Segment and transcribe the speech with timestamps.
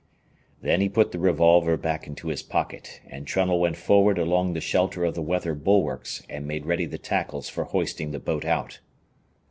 [0.63, 4.59] Then he put the revolver back into his pocket, and Trunnell went forward along the
[4.59, 8.79] shelter of the weather bulwarks and made ready the tackles for hoisting the boat out.